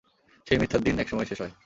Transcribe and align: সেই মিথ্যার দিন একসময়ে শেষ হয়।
সেই 0.47 0.57
মিথ্যার 0.57 0.81
দিন 0.83 0.95
একসময়ে 0.99 1.29
শেষ 1.29 1.39
হয়। 1.41 1.53